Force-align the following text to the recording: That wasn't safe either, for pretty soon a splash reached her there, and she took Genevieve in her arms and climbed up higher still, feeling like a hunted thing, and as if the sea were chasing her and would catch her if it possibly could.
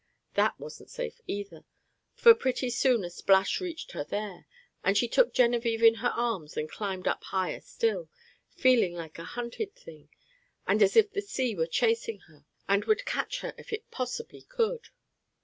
That 0.33 0.59
wasn't 0.59 0.89
safe 0.89 1.21
either, 1.27 1.63
for 2.15 2.33
pretty 2.33 2.71
soon 2.71 3.05
a 3.05 3.09
splash 3.11 3.61
reached 3.61 3.91
her 3.91 4.03
there, 4.03 4.47
and 4.83 4.97
she 4.97 5.07
took 5.07 5.31
Genevieve 5.31 5.83
in 5.83 5.93
her 6.01 6.09
arms 6.15 6.57
and 6.57 6.67
climbed 6.67 7.07
up 7.07 7.23
higher 7.25 7.61
still, 7.61 8.09
feeling 8.49 8.95
like 8.95 9.19
a 9.19 9.23
hunted 9.23 9.75
thing, 9.75 10.09
and 10.65 10.81
as 10.81 10.95
if 10.95 11.11
the 11.11 11.21
sea 11.21 11.53
were 11.53 11.67
chasing 11.67 12.21
her 12.21 12.45
and 12.67 12.85
would 12.85 13.05
catch 13.05 13.41
her 13.41 13.53
if 13.59 13.71
it 13.71 13.91
possibly 13.91 14.41
could. 14.41 14.87